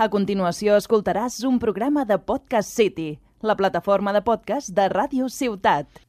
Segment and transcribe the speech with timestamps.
[0.00, 6.00] A continuació escoltaràs un programa de Podcast City, la plataforma de podcast de Ràdio Ciutat.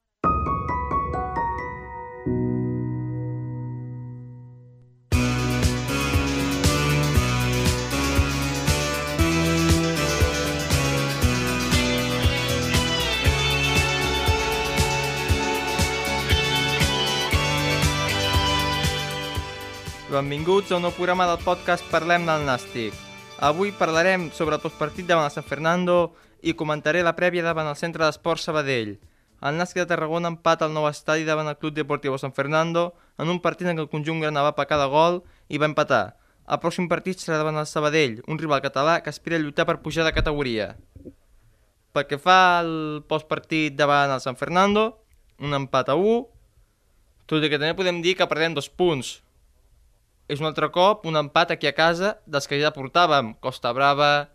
[20.07, 23.10] Benvinguts a un nou programa del podcast Parlem del Nàstic.
[23.41, 26.11] Avui parlarem sobre el postpartit davant el San Fernando
[26.45, 28.91] i comentaré la prèvia davant el Centre d'Esport Sabadell.
[29.41, 33.31] El Nàstic de Tarragona empat al nou estadi davant el Club Deportivo San Fernando en
[33.33, 35.17] un partit en què el conjunt grana va pecar de gol
[35.49, 36.03] i va empatar.
[36.45, 39.79] El pròxim partit serà davant el Sabadell, un rival català que aspira a lluitar per
[39.81, 40.75] pujar de categoria.
[41.97, 45.01] Pel que fa al postpartit davant el San Fernando,
[45.41, 46.21] un empat a 1,
[47.25, 49.17] tot i que també podem dir que perdem dos punts,
[50.31, 53.33] és un altre cop un empat aquí a casa dels que ja portàvem.
[53.43, 54.29] Costa Brava,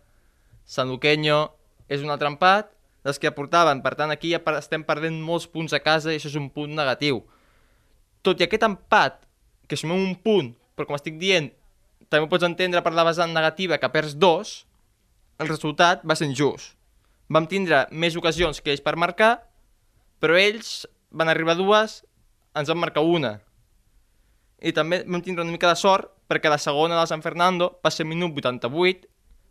[0.63, 1.47] San Luqueño,
[1.89, 2.69] és un altre empat
[3.07, 3.81] dels que portaven.
[3.81, 6.75] Per tant, aquí ja estem perdent molts punts a casa i això és un punt
[6.77, 7.23] negatiu.
[8.21, 9.23] Tot i aquest empat,
[9.65, 11.49] que sumem un punt, però com estic dient,
[12.13, 14.53] també pots entendre per la vessant negativa que perds dos,
[15.41, 16.75] el resultat va ser injust.
[17.27, 19.33] Vam tindre més ocasions que ells per marcar,
[20.21, 22.03] però ells van arribar dues,
[22.53, 23.39] ens van marcar una
[24.61, 27.91] i també vam tindre una mica de sort perquè la segona del San Fernando va
[27.93, 29.07] ser minut 88,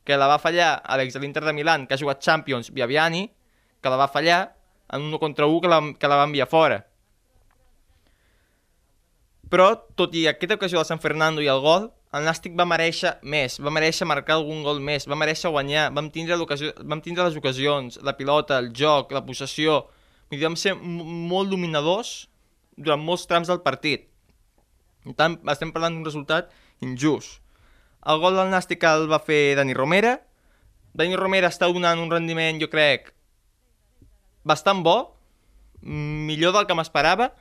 [0.06, 3.26] que la va fallar l'ex de l'Inter de Milan, que ha jugat Champions, Viaviani,
[3.82, 4.56] que la va fallar
[4.92, 6.84] en un 1 contra 1 que la, que la va enviar fora.
[9.50, 13.16] Però, tot i aquesta ocasió del San Fernando i el gol, el Nàstic va mereixer
[13.22, 16.38] més, va mereixer marcar algun gol més, va mereixer guanyar, vam tindre,
[16.82, 19.84] vam tindre les ocasions, la pilota, el joc, la possessió...
[20.26, 22.26] Vam ser molt dominadors
[22.74, 24.08] durant molts trams del partit
[25.14, 26.50] tant, estem parlant d'un resultat
[26.82, 27.40] injust.
[28.06, 30.16] El gol del Nàstic el va fer Dani Romera.
[30.94, 33.12] Dani Romera està donant un rendiment, jo crec,
[34.46, 34.96] bastant bo,
[35.82, 37.32] millor del que m'esperava,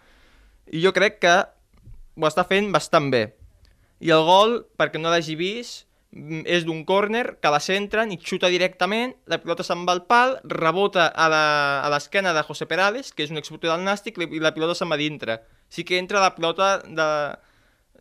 [0.73, 1.35] i jo crec que
[2.15, 3.27] ho està fent bastant bé.
[4.01, 5.85] I el gol, perquè no l'hagi vist,
[6.47, 10.37] és d'un córner que la centren i xuta directament, la pilota se'n va al pal,
[10.47, 14.77] rebota a l'esquena de José Perales, que és un exporter del Nàstic, i la pilota
[14.77, 15.41] se'n va dintre.
[15.69, 17.09] Sí que entra la pilota de,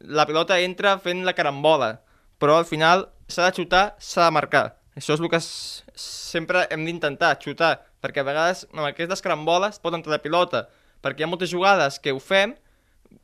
[0.00, 1.98] la pilota entra fent la carambola,
[2.38, 4.64] però al final s'ha de xutar, s'ha de marcar.
[4.94, 9.94] Això és el que sempre hem d'intentar, xutar, perquè a vegades amb aquestes caramboles pot
[9.96, 10.66] entrar la pilota,
[11.02, 12.54] perquè hi ha moltes jugades que ho fem,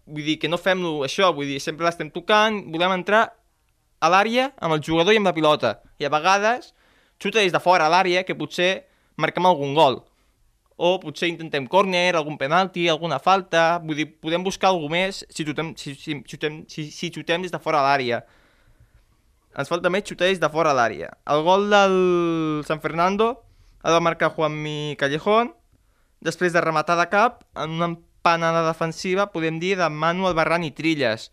[0.06, 3.28] vull dir que no fem això, vull dir, sempre l'estem tocant, volem entrar
[4.00, 6.72] a l'àrea amb el jugador i amb la pilota, i a vegades
[7.20, 8.86] xuta des de fora a l'àrea que potser
[9.20, 10.00] marquem algun gol,
[10.80, 15.44] o potser intentem córner, algun penalti, alguna falta, vull dir, podem buscar alguna més si
[15.44, 18.22] xutem, si, si, xutem, si, si xutem des de fora l'àrea.
[19.60, 21.10] Ens falta més xutar des de fora l'àrea.
[21.28, 21.98] El gol del
[22.64, 23.34] San Fernando
[23.82, 25.52] ha de marcar Juanmi Callejón,
[26.24, 30.72] després de rematar de cap, en una empanada defensiva, podem dir, de Manu Albarran i
[30.72, 31.28] Trilles.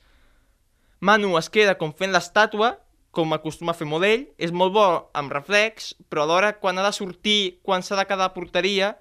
[0.99, 2.75] Manu es queda com fent l'estàtua,
[3.15, 6.89] com acostuma a fer molt ell, és molt bo amb reflex, però alhora quan ha
[6.91, 8.97] de sortir, quan s'ha de quedar a porteria,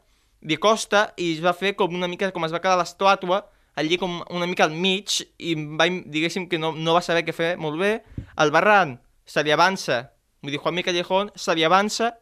[0.47, 3.43] li costa i es va fer com una mica com es va quedar l'estàtua
[3.77, 7.35] allí com una mica al mig i va, diguéssim que no, no va saber què
[7.37, 7.99] fer molt bé.
[8.41, 8.97] El Barran
[9.29, 10.07] se li avança,
[10.41, 12.15] vull dir, Juanmi Callejón se li avança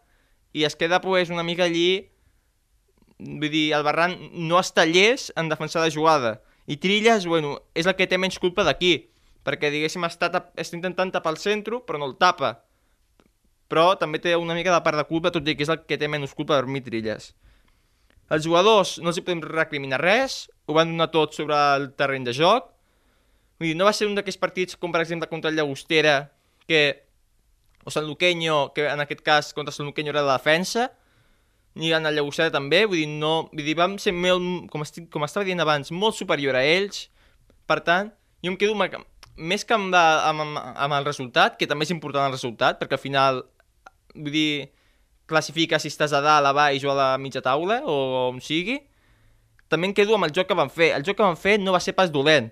[0.53, 2.11] i es queda pues, una mica allí,
[3.19, 6.41] vull dir, el Barran no està llest en defensar la jugada.
[6.67, 8.97] I Trilles, bueno, és el que té menys culpa d'aquí,
[9.47, 12.57] perquè diguéssim està, està intentant tapar el centre, però no el tapa.
[13.71, 16.01] Però també té una mica de part de culpa, tot i que és el que
[16.01, 17.35] té menys culpa per mi Trilles.
[18.33, 22.25] Els jugadors no els hi podem recriminar res, ho van donar tot sobre el terreny
[22.25, 22.71] de joc.
[23.61, 26.17] Vull dir, no va ser un d'aquests partits com per exemple contra el Llagostera,
[26.67, 26.83] que,
[27.85, 30.91] o Sant Luqueño, que en aquest cas contra Sant Luqueño era la defensa,
[31.75, 35.11] ni en el Llagostera també, vull dir, no, vull dir, vam ser molt, com, estic,
[35.13, 37.09] com estava dient abans, molt superior a ells,
[37.69, 38.13] per tant,
[38.45, 42.29] jo em quedo més que amb, de, amb, amb el resultat, que també és important
[42.29, 43.43] el resultat, perquè al final,
[44.15, 44.71] vull dir,
[45.27, 48.79] classifica si estàs a dalt, a baix o a la mitja taula, o on sigui,
[49.73, 50.93] també em quedo amb el joc que van fer.
[50.97, 52.51] El joc que van fer no va ser pas dolent.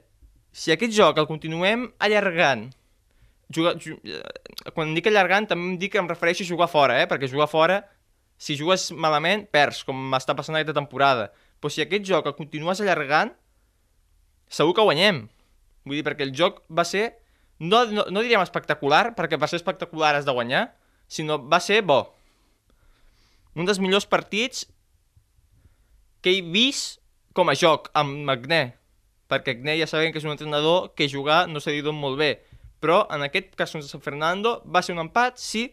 [0.52, 2.66] Si aquest joc el continuem allargant,
[3.52, 4.20] jugar, eh,
[4.74, 7.08] quan dic allargant també em dic que em refereixo a jugar fora, eh?
[7.08, 7.82] perquè jugar fora,
[8.36, 11.30] si jugues malament, perds, com m'està passant aquesta temporada.
[11.60, 13.32] Però si aquest joc el continues allargant,
[14.50, 15.26] segur que guanyem.
[15.86, 17.12] Vull dir, perquè el joc va ser,
[17.60, 20.66] no, no, no diríem espectacular, perquè per ser espectacular has de guanyar,
[21.06, 22.02] sinó va ser bo
[23.54, 24.66] un dels millors partits
[26.22, 27.00] que he vist
[27.34, 28.76] com a joc amb Magné,
[29.28, 32.34] perquè Agné ja sabem que és un entrenador que jugar no s'ha dit molt bé,
[32.80, 35.70] però en aquest cas de San Fernando va ser un empat, sí,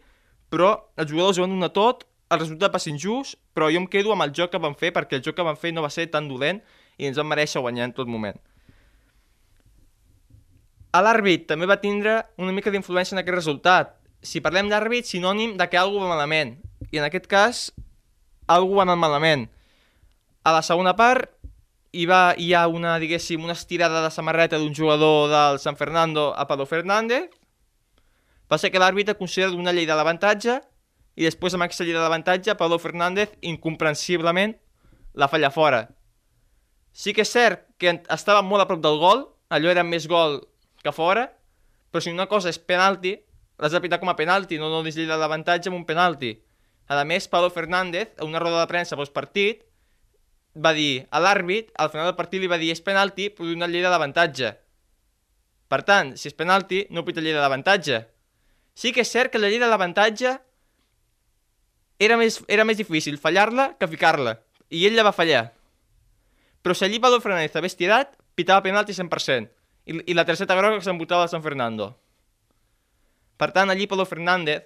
[0.49, 4.13] però els jugadors van donar tot, el resultat va ser injust, però jo em quedo
[4.13, 6.07] amb el joc que van fer perquè el joc que van fer no va ser
[6.13, 6.61] tan dolent
[6.97, 8.37] i ens van mereixer guanyar en tot moment.
[10.93, 13.91] L'àrbit també va tindre una mica d'influència en aquest resultat.
[14.25, 16.57] Si parlem d'àrbit, sinònim de que alguna va malament.
[16.91, 17.69] I en aquest cas,
[18.47, 19.49] alguna va anar malament.
[20.43, 21.29] A la segona part,
[21.91, 26.33] hi, va, hi ha una, diguéssim, una estirada de samarreta d'un jugador del San Fernando
[26.35, 27.29] a Pablo Fernández.
[28.57, 30.57] Ser que l'àrbitre considera una llei de l'avantatge
[31.19, 34.55] i després amb aquesta llei de l'avantatge Pablo Fernández incomprensiblement
[35.13, 35.83] la falla fora.
[36.93, 40.39] Sí que és cert que estava molt a prop del gol, allò era més gol
[40.81, 41.27] que fora,
[41.91, 43.13] però si una cosa és penalti,
[43.59, 46.33] l'has de pitar com a penalti, no donis llei de l'avantatge amb un penalti.
[46.89, 49.61] A més, Pablo Fernández, a una roda de premsa post partit,
[50.57, 53.69] va dir a l'àrbit, al final del partit li va dir és penalti, però una
[53.69, 54.49] llei de l'avantatge.
[55.69, 58.01] Per tant, si és penalti, no pita llei de l'avantatge.
[58.73, 60.33] Sí que és cert que la llei de l'avantatge
[61.99, 64.39] era més, era més difícil fallar-la que ficar-la,
[64.73, 65.51] i ell la va fallar.
[66.65, 69.49] Però si allí Pablo Fernández hagués tirat, pitava penalti 100%,
[69.85, 71.91] i, i la tercera groga que s'embutava a San Fernando.
[73.37, 74.65] Per tant, allí Pablo Fernández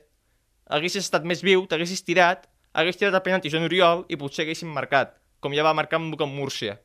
[0.68, 4.72] haguessis estat més viu, t'haguessis tirat, hagués tirat el penalti Joan Oriol i potser haguéssim
[4.74, 6.78] marcat com ja va marcar amb, amb Múrcia.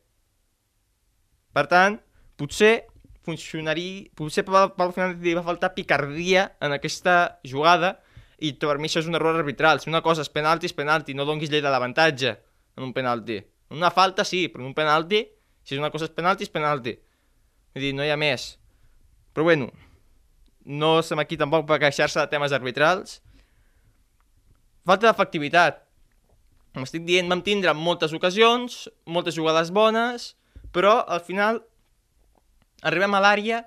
[1.55, 2.01] Per tant,
[2.41, 2.89] potser
[3.27, 4.09] funcionaria...
[4.19, 7.95] Potser pel final li va faltar picardia en aquesta jugada
[8.43, 9.81] i per mi això és un error arbitral.
[9.81, 11.15] Si una cosa és penalti, és penalti.
[11.15, 13.39] No donguis llei de l'avantatge en un penalti.
[13.75, 15.23] Una falta sí, però en un penalti,
[15.63, 16.97] si una cosa és penalti, és penalti.
[17.75, 18.51] Vull dir, no hi ha més.
[19.37, 19.71] Però bueno,
[20.65, 23.21] no som aquí tampoc per queixar-se de temes arbitrals.
[24.89, 25.83] Falta d'efectivitat.
[26.73, 30.31] Com estic dient, vam tindre moltes ocasions, moltes jugades bones,
[30.73, 31.59] però al final
[32.89, 33.59] arribem a l'àrea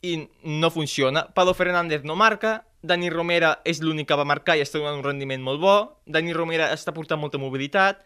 [0.00, 0.14] i
[0.48, 1.26] no funciona.
[1.36, 5.04] Pablo Fernández no marca, Dani Romera és l'únic que va marcar i està donant un
[5.04, 5.76] rendiment molt bo,
[6.08, 8.00] Dani Romera està portant molta mobilitat,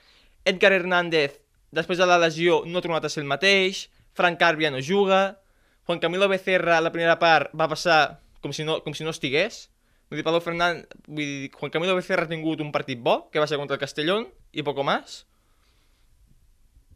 [0.47, 1.39] Edgar Hernández,
[1.71, 3.87] després de la lesió, no ha tornat a ser el mateix,
[4.19, 5.39] Frank Carbia no juga,
[5.87, 9.69] Juan Camilo Becerra, la primera part, va passar com si no, com si no estigués,
[10.09, 13.41] Vull dir, Pablo Fernández, vull dir, Juan Camilo Becerra ha tingut un partit bo, que
[13.43, 15.27] va ser contra el Castellón, i poco más.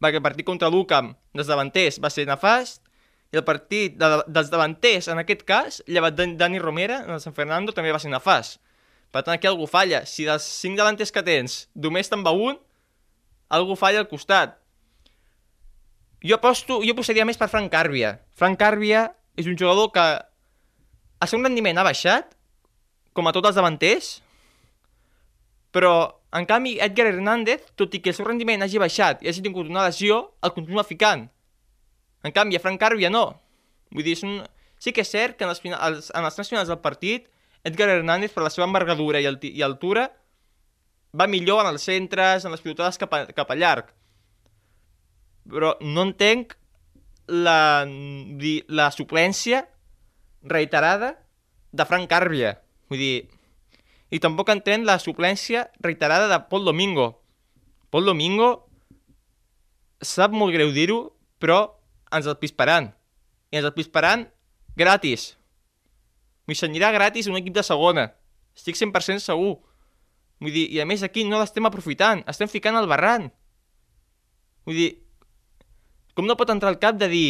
[0.01, 2.81] que el partit contra l'UCAM dels davanters va ser nefast,
[3.31, 7.33] i el partit de, dels davanters, en aquest cas, llevat Dani Romera, en el San
[7.33, 8.59] Fernando, també va ser nefast.
[9.13, 10.03] Per tant, aquí algú falla.
[10.09, 12.59] Si dels cinc davanters que tens, només te'n va un,
[13.49, 14.57] algú falla al costat.
[16.23, 18.15] Jo aposto, jo posaria més per Frank Carbia.
[18.37, 19.07] Frank Carbia
[19.37, 20.05] és un jugador que
[21.23, 22.33] el seu rendiment ha baixat,
[23.13, 24.15] com a tots els davanters,
[25.73, 25.93] però,
[26.37, 29.69] en canvi, Edgar Hernández, tot i que el seu rendiment hagi baixat i hagi tingut
[29.69, 31.25] una lesió, el continua ficant.
[32.23, 33.25] En canvi, a Frank Carbia no.
[33.93, 34.41] Vull dir, és un...
[34.77, 37.25] sí que és cert que en els, finals, en els finals del partit,
[37.65, 40.07] Edgar Hernández, per la seva envergadura i, alti, i altura,
[41.13, 43.89] va millor en els centres, en les pilotades cap a, cap a llarg.
[45.49, 46.53] Però no entenc
[47.27, 47.85] la,
[48.67, 49.63] la suplència
[50.43, 51.15] reiterada
[51.71, 52.57] de Frank Carbia.
[52.93, 53.15] Vull dir...
[54.13, 57.07] I tampoc entén la suplència reiterada de Pol Domingo.
[57.89, 58.67] Pol Domingo
[60.05, 60.99] sap molt greu dir-ho,
[61.41, 61.79] però
[62.13, 62.91] ens el pisparan.
[63.49, 64.27] I ens el pisparan
[64.77, 65.31] gratis.
[66.45, 68.11] Vull s'anirà gratis un equip de segona.
[68.53, 69.55] Estic 100% segur.
[70.37, 73.31] Vull dir, i a més aquí no l'estem aprofitant, estem ficant al barran.
[74.69, 74.91] Vull dir,
[76.13, 77.29] com no pot entrar al cap de dir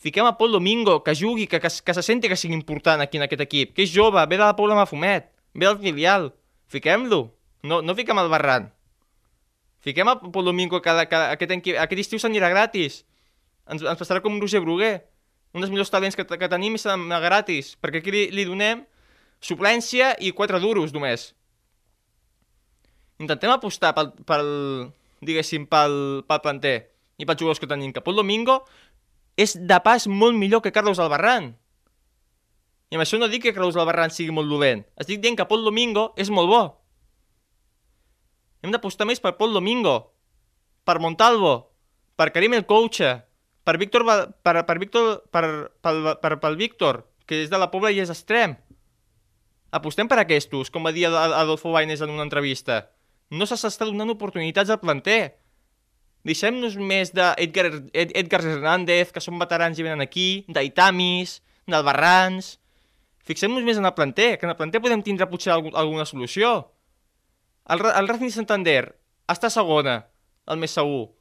[0.00, 3.20] Fiquem a Pol Domingo, que jugui, que, que, que se senti que sigui important aquí
[3.20, 6.30] en aquest equip, que és jove, ve de la Pobla Mafumet, ve del filial.
[6.72, 7.26] Fiquem-lo.
[7.62, 8.70] No, no fiquem el Barran.
[9.84, 11.52] Fiquem a Pol Domingo, que, que aquest,
[11.84, 13.02] aquest estiu s'anirà gratis.
[13.68, 14.94] Ens, ens passarà com Roger Bruguer.
[15.52, 18.86] Un dels millors talents que, que tenim i serà gratis, perquè aquí li, li donem
[19.40, 21.32] suplència i quatre duros només.
[23.20, 24.48] Intentem apostar pel, pel
[25.20, 26.76] diguéssim, pel, pel planter
[27.20, 28.62] i pels jugadors que tenim, que Pol Domingo
[29.40, 31.54] és de pas molt millor que Carlos Albarrán.
[32.90, 34.84] I amb això no dic que Carlos Albarrán sigui molt dolent.
[35.00, 36.62] Estic dient que Pol Domingo és molt bo.
[38.60, 40.12] Hem d'apostar més per Pol Domingo,
[40.84, 41.54] per Montalvo,
[42.18, 43.14] per Karim el Couche,
[43.64, 44.04] per Víctor,
[44.44, 45.44] per, per Víctor, per,
[45.80, 48.58] per, per, per Víctor, que és de la Pobla i és extrem.
[49.70, 52.88] Apostem per aquests, com va dir Adolfo Baines en una entrevista.
[53.30, 55.38] No s'està donant oportunitats al planter.
[56.26, 62.56] Deixem-nos més d'Edgar Ed, Edgar Hernández, que són veterans i venen aquí, d'Aitamis, del Barrans...
[63.30, 66.48] Fixem-nos més en el planter, que en el planter podem tindre potser algun, alguna solució.
[67.70, 68.96] El, el Racing Santander
[69.30, 70.00] està segona,
[70.50, 71.12] el més segur.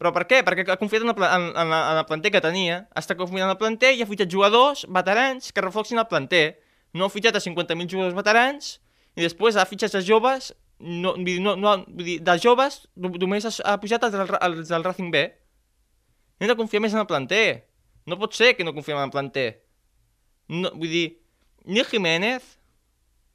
[0.00, 0.40] Però per què?
[0.44, 3.54] Perquè ha confiat en el, en, en, en el planter que tenia, està confiant en
[3.54, 6.58] el planter i ha fitxat jugadors veterans que reforcin el planter.
[6.96, 8.76] No ha fitxat a 50.000 jugadors veterans
[9.14, 12.82] i després ha fitxat els joves, no, vull dir, no, no, vull dir, de joves
[12.96, 15.22] no- només ha, pujat els del, els del Racing B.
[16.40, 17.68] Hem de confiar més en el planter.
[18.06, 19.48] No pot ser que no confiem en el planter.
[20.48, 21.06] No, vull dir,
[21.64, 22.44] Nil Jiménez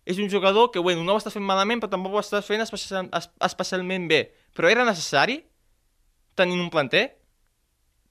[0.05, 2.61] és un jugador que, bueno, no ho està fent malament, però tampoc ho està fent
[2.63, 4.21] especial, es- especialment bé.
[4.55, 5.41] Però era necessari
[6.35, 7.17] tenint un planter?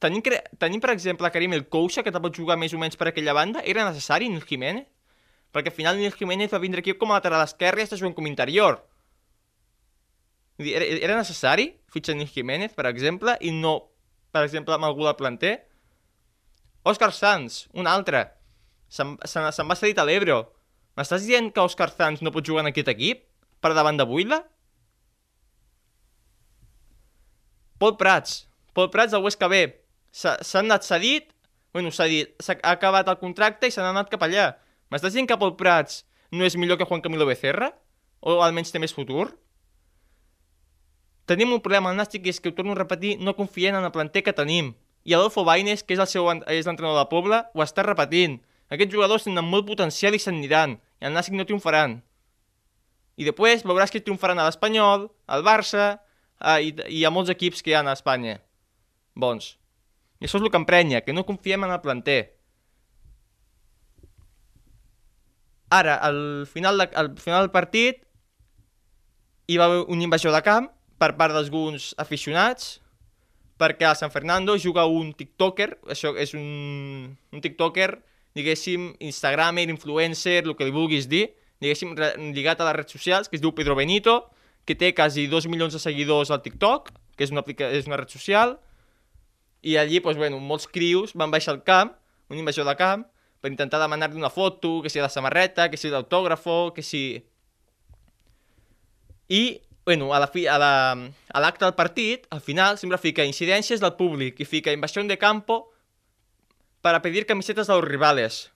[0.01, 0.23] Tenim,
[0.59, 3.33] tenim per exemple, Karim El Coucha, que te pot jugar més o menys per aquella
[3.37, 3.61] banda.
[3.65, 4.87] Era necessari Nil Jiménez?
[5.53, 8.15] Perquè al final Nil Jiménez va vindre aquí com a lateral esquerre i està jugant
[8.15, 8.79] com interior.
[10.61, 13.75] Dir, era, era necessari fitxar Nil Jiménez, per exemple, i no,
[14.35, 15.55] per exemple, amb algú del planter?
[16.87, 18.27] Òscar Sanz, un altre.
[18.93, 20.43] Se'n se, se'n va cedit a l'Ebro.
[20.99, 23.25] M'estàs dient que Òscar Sanz no pot jugar en aquest equip?
[23.61, 24.41] Per davant de Buila?
[27.81, 28.45] Pol Prats.
[28.77, 29.65] Pol Prats del Huesca B.
[30.13, 31.31] S'ha anat cedit,
[31.73, 34.51] bueno, s'ha dit, s'ha ha acabat el contracte i se n'ha anat cap allà.
[34.93, 36.03] M'estàs dient que Pol Prats
[36.35, 37.71] no és millor que Juan Camilo Becerra?
[38.21, 39.31] O almenys té més futur?
[41.31, 43.85] Tenim un problema al Nàstic i és que, ho torno a repetir, no confiem en
[43.87, 44.73] el planter que tenim.
[45.07, 48.41] I Adolfo Baines, que és el seu és l'entrenador de Poble, ho està repetint.
[48.75, 52.01] Aquests jugadors tenen molt potencial i s'aniran, i el Nàstic no triomfaran.
[53.15, 55.85] I després veuràs que triomfaran a l'Espanyol, al Barça
[56.41, 58.41] a, i, i a molts equips que hi ha a Espanya.
[59.15, 59.53] Bons.
[60.19, 62.19] I això és el que emprenya, que no confiem en el planter.
[65.79, 66.21] Ara, al
[66.51, 68.03] final, de, al final del partit,
[69.47, 72.79] hi va haver una invasió de camp per part d'alguns aficionats,
[73.61, 77.91] perquè a San Fernando juga un tiktoker, això és un, un tiktoker,
[78.37, 81.27] diguéssim, instagramer, influencer, el que li vulguis dir,
[81.61, 81.97] diguéssim,
[82.37, 84.23] lligat a les redes socials, que es diu Pedro Benito,
[84.65, 88.13] que té quasi 2 milions de seguidors al TikTok, que és una, és una red
[88.13, 88.59] social,
[89.61, 91.97] i allí, doncs, bueno, molts crios van baixar al camp,
[92.31, 93.05] una invasió de camp,
[93.41, 97.25] per intentar demanar-li una foto, que si de samarreta, que si d'autògrafo, que si...
[99.31, 103.25] I, bueno, a la fi, a la, a l'acte del partit, al final, sempre fica
[103.27, 105.73] incidències del públic i fica invasió de campo
[106.81, 108.53] para pedir camisetas de los rivales.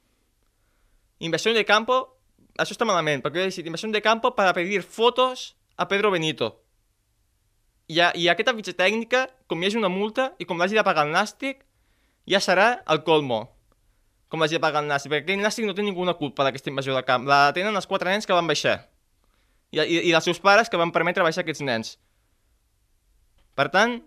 [1.19, 2.21] Inversión de campo,
[2.55, 6.62] això està malament, perquè he dit inversión de campo para pedir fotos a Pedro Benito.
[7.91, 10.87] I, a, i aquesta fitxa tècnica, com hi hagi una multa i com l'hagi de
[10.87, 11.67] pagar el Nàstic,
[12.31, 13.49] ja serà el colmo.
[14.31, 16.95] Com l'hagi de pagar el Nàstic, perquè aquell Nàstic no té ninguna culpa d'aquesta invasió
[16.95, 17.26] de camp.
[17.26, 18.85] La tenen els quatre nens que van baixar.
[19.75, 21.97] I, i, i els seus pares que van permetre baixar aquests nens.
[23.59, 23.99] Per tant,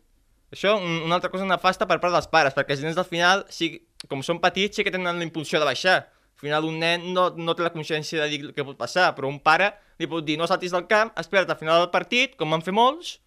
[0.51, 3.43] això, un, una altra cosa nefasta per part dels pares, perquè els nens al final,
[3.51, 3.73] sí,
[4.07, 5.97] com són petits, sí que tenen la impulsió de baixar.
[6.37, 9.29] Al final un nen no, no té la consciència de dir què pot passar, però
[9.31, 12.53] un pare li pot dir no saltis del camp, espera't al final del partit, com
[12.53, 13.17] van fer molts,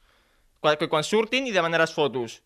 [0.63, 2.39] quan, que quan surtin i demanaràs fotos.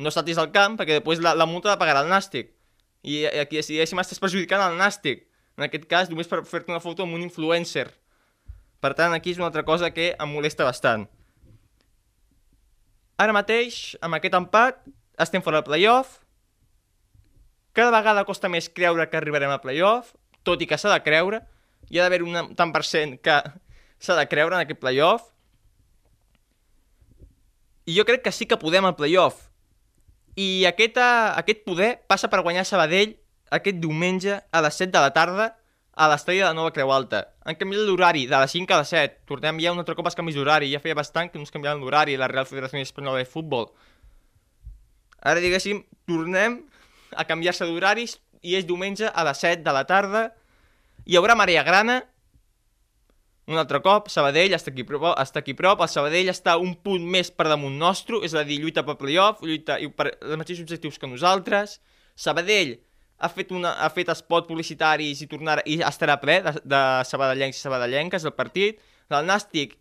[0.00, 2.54] No saltis del camp, perquè després la, la multa la pagarà el nàstic.
[3.02, 5.26] I aquí, si diguéssim, estàs perjudicant el nàstic.
[5.58, 7.90] En aquest cas, només per fer-te una foto amb un influencer.
[8.82, 11.06] Per tant, aquí és una altra cosa que em molesta bastant.
[13.22, 14.80] Ara mateix, amb aquest empat,
[15.22, 16.18] estem fora del playoff.
[17.78, 20.10] Cada vegada costa més creure que arribarem al playoff,
[20.42, 21.44] tot i que s'ha de creure.
[21.90, 23.38] Hi ha d'haver un tant per cent que
[24.02, 25.30] s'ha de creure en aquest playoff.
[27.86, 29.46] I jo crec que sí que podem al playoff.
[30.34, 33.14] I aquest, aquest poder passa per guanyar Sabadell
[33.52, 35.52] aquest diumenge a les 7 de la tarda
[35.92, 37.26] a l'estadi de Nova Creu Alta.
[37.44, 39.18] Han canviat l'horari de les 5 a les 7.
[39.28, 40.70] Tornem ja un altre cop als canvis d'horari.
[40.72, 43.68] Ja feia bastant que no es canviaven l'horari la Real Federació Espanyola de Futbol.
[45.20, 46.62] Ara, diguéssim, tornem
[47.12, 50.30] a canviar-se d'horaris i és diumenge a les 7 de la tarda.
[51.04, 52.00] Hi haurà marea grana.
[53.50, 55.82] Un altre cop, Sabadell està aquí, prop, està aquí prop.
[55.82, 59.42] El Sabadell està un punt més per damunt nostre, és a dir, lluita per playoff,
[59.42, 61.80] lluita per els mateixos objectius que nosaltres.
[62.14, 62.78] Sabadell
[63.22, 67.60] ha fet, una, ha fet spot publicitaris i, tornar, i estarà ple de, de sabadellencs
[67.60, 68.80] i sabadellenques el partit.
[69.12, 69.76] Del Nàstic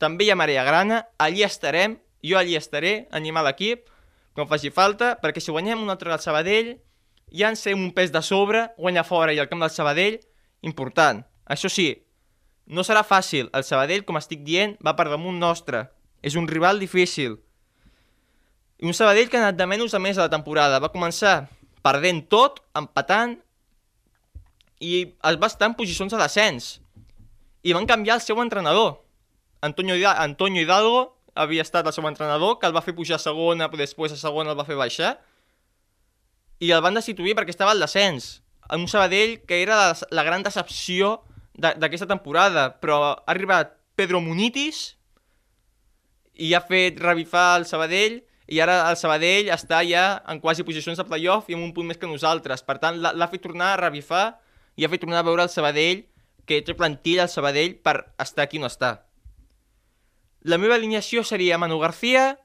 [0.00, 3.86] també hi ha marea grana, allí estarem, jo allí estaré, animar l'equip,
[4.36, 6.74] com faci falta, perquè si guanyem un altre al Sabadell,
[7.32, 10.18] ja ens fem un pes de sobre, guanyar fora i al camp del Sabadell,
[10.68, 11.22] important.
[11.48, 11.88] Això sí,
[12.66, 15.86] no serà fàcil, el Sabadell, com estic dient, va per damunt nostre.
[16.20, 17.38] És un rival difícil.
[18.82, 20.80] I un Sabadell que ha anat de menys a més a la temporada.
[20.82, 21.46] Va començar
[21.86, 23.36] perdent tot, empatant,
[24.82, 26.70] i es va estar en posicions de descens.
[27.62, 28.98] I van canviar el seu entrenador.
[29.64, 33.70] Antonio, Antonio Hidalgo havia estat el seu entrenador, que el va fer pujar a segona,
[33.70, 35.16] però després a segona el va fer baixar,
[36.60, 38.40] i el van destituir perquè estava al descens.
[38.72, 41.20] En un Sabadell que era la, la gran decepció
[41.56, 44.96] d'aquesta temporada, però ha arribat Pedro Munitis
[46.36, 50.98] i ha fet revifar el Sabadell i ara el Sabadell està ja en quasi posicions
[50.98, 52.62] de playoff i amb un punt més que nosaltres.
[52.62, 54.38] Per tant, l'ha fet tornar a revifar
[54.76, 56.04] i ha fet tornar a veure el Sabadell
[56.46, 59.00] que té plantilla al Sabadell per estar aquí no està.
[60.46, 62.38] La meva alineació seria Manu García,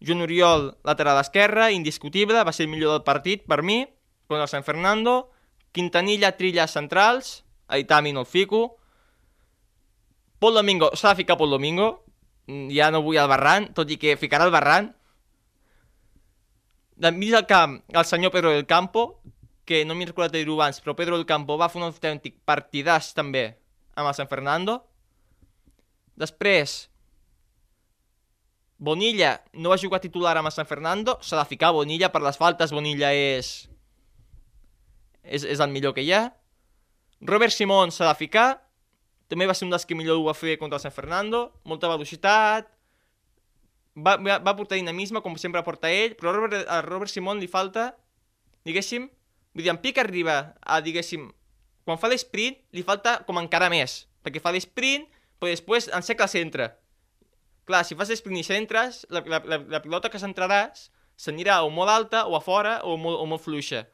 [0.00, 3.82] Joan Oriol, lateral esquerra, indiscutible, va ser el millor del partit per mi,
[4.26, 5.30] contra el San Fernando,
[5.76, 8.78] Quintanilla, Trilla centrals, Aitami no el fico,
[10.38, 12.05] Pol Domingo, s'ha de ficar Pol Domingo,
[12.46, 14.92] ja no vull el Barran, tot i que ficarà el Barran.
[16.96, 19.20] De mig del camp, el senyor Pedro del Campo,
[19.66, 22.38] que no m'he recordat de dir-ho abans, però Pedro del Campo va fer un autèntic
[22.46, 23.48] partidàs també
[23.96, 24.78] amb el San Fernando.
[26.16, 26.86] Després,
[28.78, 32.38] Bonilla no va jugar titular amb el San Fernando, s'ha de ficar Bonilla per les
[32.38, 33.68] faltes, Bonilla és...
[35.22, 36.30] és, és el millor que hi ha.
[37.20, 38.65] Robert Simón s'ha de ficar,
[39.30, 41.90] també va ser un dels que millor ho va fer contra el San Fernando, molta
[41.90, 42.68] velocitat,
[43.96, 47.40] va, va, va portar dinamisme, com sempre porta ell, però a Robert, a Robert Simón
[47.42, 47.90] li falta,
[48.68, 49.08] diguéssim,
[49.54, 51.30] vull dir, en pic arriba a, diguéssim,
[51.86, 55.06] quan fa l'esprint, li falta com encara més, perquè fa l'esprint,
[55.38, 56.70] però després enceca el centre.
[57.66, 61.70] Clar, si fas l'esprint i centres, la, la, la, la pilota que centraràs s'anirà o
[61.72, 63.86] molt alta o a fora o molt, o molt fluixa.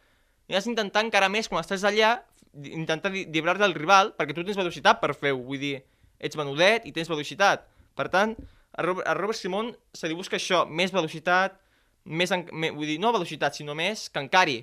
[0.51, 2.19] I has d'intentar encara més, quan estàs allà,
[2.52, 5.76] intentar llibrar del rival, perquè tu tens velocitat per fer-ho, vull dir,
[6.21, 7.64] ets menudet i tens velocitat.
[7.97, 8.35] Per tant,
[8.73, 11.59] a Robert, a Robert Simon se li busca això, més velocitat,
[12.04, 14.61] més, en, me, vull dir, no velocitat, sinó més que encari.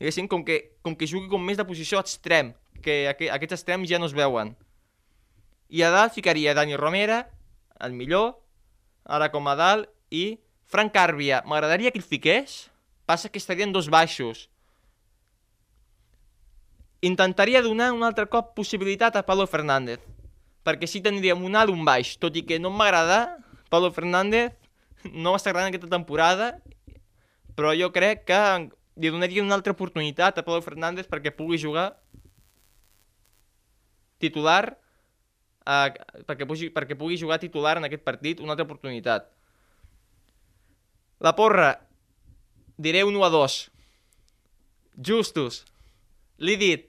[0.00, 2.52] Diguéssim, com que, com que jugui com més de posició extrem,
[2.84, 4.54] que aqu aquests extrems ja no es veuen.
[5.72, 7.24] I a dalt ficaria Dani Romera,
[7.82, 8.36] el millor,
[9.04, 10.38] ara com a dalt, i
[10.70, 11.40] Frank Carbia.
[11.46, 12.66] M'agradaria que el fiqués,
[13.06, 14.46] passa que estarien dos baixos,
[17.06, 20.00] Intentaria donar un altre cop possibilitat a Pablo Fernández,
[20.66, 23.36] perquè sí tindríem un alt un baix, tot i que no m'agrada,
[23.70, 24.54] Pablo Fernández
[25.12, 26.56] no m'està agradant aquesta temporada,
[27.56, 28.40] però jo crec que
[28.96, 31.92] li donaria una altra oportunitat a Pablo Fernández perquè pugui jugar
[34.18, 34.74] titular
[35.66, 35.88] uh,
[36.26, 39.28] perquè, pugui, perquè pugui jugar titular en aquest partit una altra oportunitat.
[41.20, 41.70] La porra,
[42.76, 43.56] diré 1 a 2.
[45.06, 45.64] Justos,
[46.40, 46.84] l'he dit,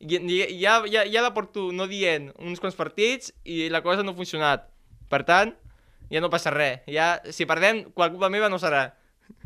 [0.00, 4.18] ja, ja, ja la porto no dient uns quants partits i la cosa no ha
[4.18, 4.66] funcionat.
[5.10, 5.52] Per tant,
[6.10, 6.80] ja no passa res.
[6.88, 8.88] Ja, si perdem, qual culpa meva no serà.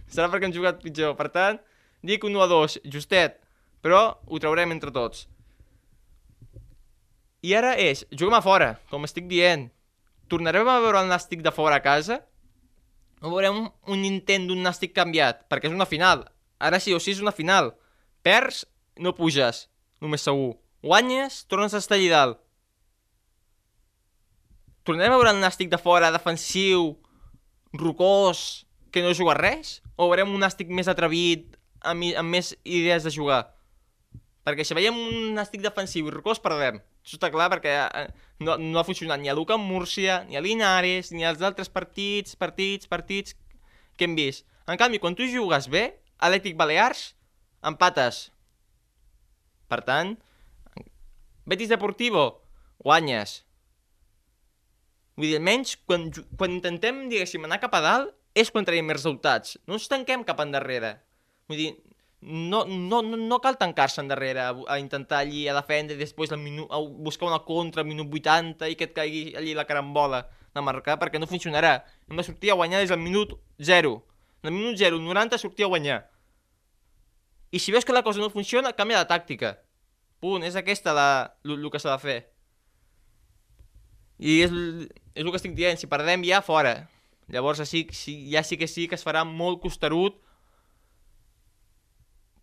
[0.07, 1.17] Serà perquè hem jugat pitjor.
[1.19, 1.59] Per tant,
[2.05, 3.40] dic un 1 a 2, justet,
[3.83, 5.27] però ho traurem entre tots.
[7.45, 9.69] I ara és, juguem a fora, com estic dient.
[10.33, 12.23] Tornarem a veure el nàstic de fora a casa?
[13.21, 15.45] O veurem un, un intent d'un nàstic canviat?
[15.53, 16.25] Perquè és una final.
[16.57, 17.75] Ara sí o sí és una final.
[18.25, 18.64] Perds
[18.97, 19.67] no puges,
[20.05, 20.55] només segur.
[20.85, 22.40] Guanyes, tornes a estar allà dalt.
[24.85, 26.93] Tornarem a veure el nàstic de fora, defensiu,
[27.73, 29.79] rocós, que no juga res?
[29.97, 33.47] O veurem un nàstic més atrevit, amb, amb més idees de jugar?
[34.45, 36.83] Perquè si veiem un nàstic defensiu i rocós, perdem.
[37.01, 38.05] Això està clar perquè eh,
[38.45, 42.37] no, no ha funcionat ni a Luca Múrcia, ni a Linares, ni als altres partits,
[42.37, 43.33] partits, partits
[43.97, 44.45] que hem vist.
[44.69, 45.87] En canvi, quan tu jugues bé,
[46.21, 47.14] Atlètic Balears,
[47.64, 48.29] empates
[49.75, 50.15] per tant,
[51.45, 52.29] Betis Deportivo,
[52.81, 53.43] guanyes.
[55.19, 56.09] Vull dir, almenys, quan,
[56.39, 59.59] quan intentem, diguéssim, anar cap a dalt, és quan traiem més resultats.
[59.69, 60.97] No ens tanquem cap endarrere.
[61.51, 61.69] Vull dir,
[62.25, 66.33] no, no, no, no cal tancar-se endarrere a, a intentar allí a defendre i després
[66.33, 69.67] al minut, a buscar una contra al minut 80 i que et caigui allí la
[69.69, 71.77] carambola de marcar, perquè no funcionarà.
[72.09, 73.95] Hem de sortir a guanyar des del minut 0.
[74.43, 76.01] Del minut 0, 90, sortir a guanyar.
[77.55, 79.59] I si veus que la cosa no funciona, canvia de tàctica.
[80.22, 80.94] Punt, és aquesta
[81.44, 82.18] el que s'ha de fer.
[84.18, 84.53] I és,
[85.14, 86.88] és el que estic dient, si perdem ja, fora.
[87.33, 90.20] Llavors sí, sí, ja sí que sí que es farà molt costerut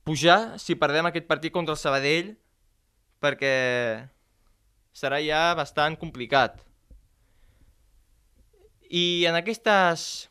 [0.03, 2.33] pujar si perdem aquest partit contra el Sabadell
[3.21, 3.53] perquè
[4.97, 6.57] serà ja bastant complicat.
[8.89, 10.27] I en aquestes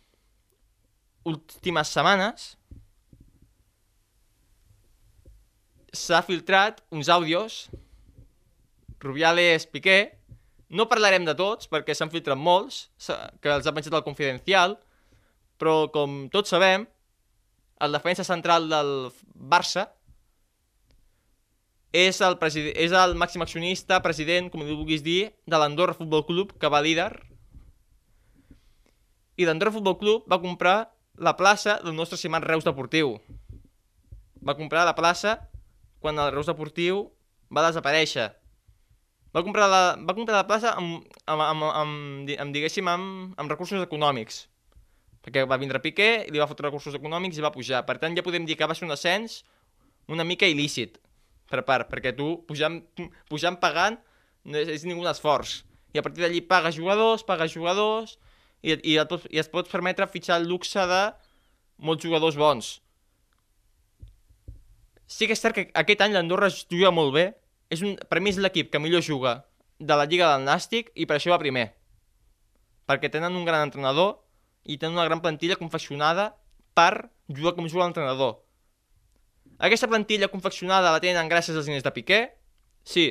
[1.24, 2.56] últimes setmanes
[5.92, 7.68] s'ha filtrat uns àudios,
[9.00, 10.20] Rubiales, Piqué,
[10.70, 12.88] no parlarem de tots, perquè s'han filtrat molts,
[13.42, 14.76] que els ha penjat al Confidencial,
[15.58, 16.86] però com tots sabem,
[17.80, 18.92] el defensa central del
[19.34, 19.88] Barça
[21.92, 22.36] és el,
[22.76, 26.84] és el màxim accionista, president, com ho vulguis dir, de l'Andorra Futbol Club, que va
[26.84, 27.10] líder.
[29.40, 33.16] I l'Andorra Futbol Club va comprar la plaça del nostre estimat Reus Deportiu.
[34.40, 35.40] Va comprar la plaça
[36.00, 37.04] quan el Reus Deportiu
[37.52, 38.30] va desaparèixer.
[39.30, 43.52] Va comprar la, va comprar la plaça amb, amb, amb, amb, amb diguéssim, amb, amb
[43.52, 44.46] recursos econòmics.
[45.20, 47.84] Perquè va vindre Piqué i li va fotre recursos econòmics i va pujar.
[47.86, 49.42] Per tant, ja podem dir que va ser un ascens
[50.10, 50.98] una mica il·lícit.
[51.50, 52.76] per part, perquè tu pujant,
[53.26, 53.96] pujant pagant
[54.46, 55.64] no és, és ningú esforç.
[55.90, 58.12] I a partir d'allí pagues jugadors, pagues jugadors,
[58.62, 61.00] i, i, et i es pots permetre fitxar el luxe de
[61.82, 62.68] molts jugadors bons.
[65.10, 67.26] Sí que és cert que aquest any l'Andorra juga molt bé.
[67.70, 69.40] És un, per mi és l'equip que millor juga
[69.78, 71.70] de la Lliga del Nàstic i per això va primer.
[72.86, 74.20] Perquè tenen un gran entrenador
[74.66, 76.30] i tenen una gran plantilla confeccionada
[76.78, 78.38] per jugar com juga l'entrenador.
[79.58, 82.20] Aquesta plantilla confeccionada la tenen gràcies als diners de Piqué?
[82.84, 83.10] Sí.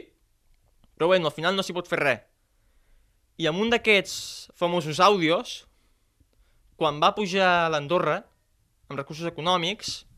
[0.96, 2.24] Però bueno, al final no s'hi pot fer res.
[3.40, 5.64] I amb un d'aquests famosos àudios,
[6.76, 8.24] quan va pujar l'Andorra,
[8.90, 10.09] amb recursos econòmics,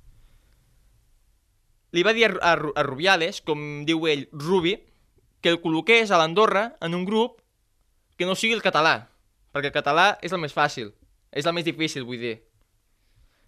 [1.92, 4.78] li va dir a, a, a Rubiales, com diu ell, Rubi,
[5.42, 7.42] que el col·loqués a l'Andorra en un grup
[8.18, 9.10] que no sigui el català,
[9.52, 10.94] perquè el català és el més fàcil,
[11.32, 12.38] és el més difícil, vull dir.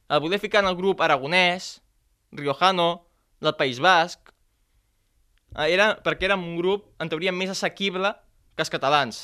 [0.10, 1.78] El voler ficar en el grup aragonès,
[2.34, 3.06] riojano,
[3.44, 4.32] del País Basc,
[5.56, 8.16] eh, era perquè era un grup, en teoria, més assequible
[8.56, 9.24] que els catalans.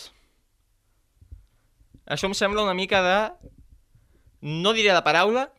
[2.10, 3.18] Això em sembla una mica de...
[4.42, 5.50] No diré la paraula,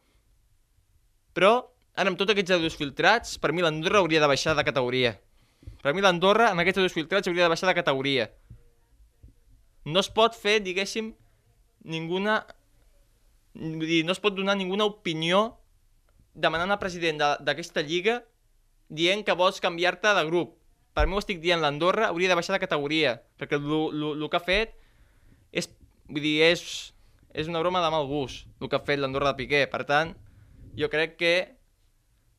[1.37, 1.70] però
[2.01, 5.11] Ara, amb tots aquests audios filtrats, per mi l'Andorra hauria de baixar de categoria.
[5.85, 8.31] Per mi l'Andorra, amb aquests audios filtrats, hauria de baixar de categoria.
[9.85, 11.11] No es pot fer, diguéssim,
[11.85, 12.39] ninguna...
[13.53, 15.43] Vull dir, no es pot donar ninguna opinió
[16.33, 18.21] demanant al president d'aquesta lliga
[18.89, 20.57] dient que vols canviar-te de grup.
[20.97, 24.45] Per mi ho estic dient, l'Andorra hauria de baixar de categoria, perquè el que ha
[24.49, 24.77] fet
[25.53, 25.69] és,
[26.09, 26.65] vull dir, és,
[27.37, 29.67] és una broma de mal gust, el que ha fet l'Andorra de Piqué.
[29.69, 30.17] Per tant,
[30.81, 31.35] jo crec que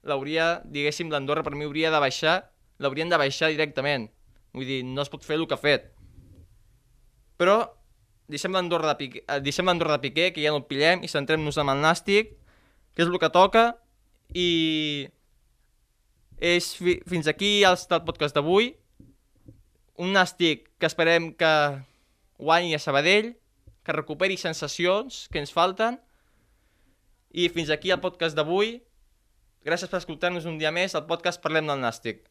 [0.08, 2.38] l'hauria, diguéssim, l'Andorra per mi hauria de baixar,
[2.82, 4.10] l'haurien de baixar directament.
[4.54, 5.92] Vull dir, no es pot fer el que ha fet.
[7.40, 7.62] Però
[8.32, 11.58] deixem l'Andorra de, Piqué, eh, deixem de Piqué, que ja no el pillem, i centrem-nos
[11.58, 12.36] en el Nàstic,
[12.96, 13.78] que és el que toca,
[14.34, 15.10] i
[16.42, 18.76] és fi, fins aquí el, el podcast d'avui.
[20.02, 21.52] Un Nàstic que esperem que
[22.42, 23.36] guanyi a Sabadell,
[23.86, 26.00] que recuperi sensacions que ens falten,
[27.32, 28.80] i fins aquí el podcast d'avui.
[29.62, 32.24] Gràcies per escoltar-nos un dia més al podcast Parlem del Nàstic.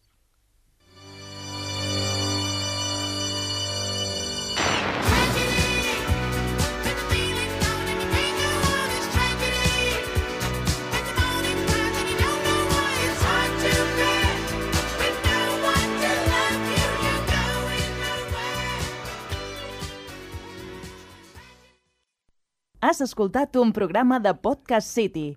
[22.81, 25.37] Has escoltat un programa de Podcast City